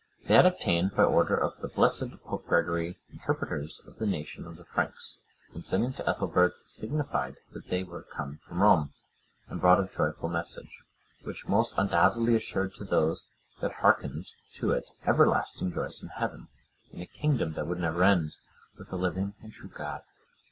They 0.25 0.33
had 0.33 0.47
obtained, 0.47 0.95
by 0.95 1.03
order 1.03 1.37
of 1.37 1.59
the 1.61 1.67
blessed 1.67 2.23
Pope 2.25 2.47
Gregory, 2.47 2.97
interpreters 3.13 3.83
of 3.85 3.99
the 3.99 4.07
nation 4.07 4.47
of 4.47 4.55
the 4.55 4.65
Franks,(113) 4.65 5.53
and 5.55 5.63
sending 5.63 5.93
to 5.93 6.09
Ethelbert, 6.09 6.53
signified 6.63 7.35
that 7.51 7.67
they 7.69 7.83
were 7.83 8.01
come 8.01 8.37
from 8.37 8.63
Rome, 8.63 8.93
and 9.47 9.61
brought 9.61 9.79
a 9.79 9.87
joyful 9.87 10.27
message, 10.27 10.79
which 11.21 11.47
most 11.47 11.75
undoubtedly 11.77 12.33
assured 12.35 12.73
to 12.77 12.83
those 12.83 13.27
that 13.61 13.73
hearkened 13.73 14.25
to 14.55 14.71
it 14.71 14.85
everlasting 15.05 15.71
joys 15.71 16.01
in 16.01 16.09
heaven, 16.09 16.47
and 16.91 17.03
a 17.03 17.05
kingdom 17.05 17.53
that 17.53 17.67
would 17.67 17.77
never 17.77 18.03
end, 18.03 18.31
with 18.79 18.89
the 18.89 18.97
living 18.97 19.35
and 19.43 19.53
true 19.53 19.69
God. 19.69 20.01